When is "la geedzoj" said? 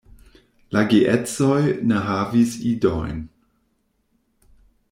0.77-1.59